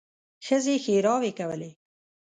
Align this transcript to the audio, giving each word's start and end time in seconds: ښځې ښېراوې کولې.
ښځې 0.45 0.75
ښېراوې 0.83 1.31
کولې. 1.37 1.71